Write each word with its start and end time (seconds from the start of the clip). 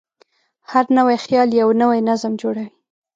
هر 0.71 0.85
نوی 0.97 1.17
خیال 1.25 1.49
یو 1.61 1.69
نوی 1.81 1.99
نظم 2.09 2.33
جوړوي. 2.41 2.69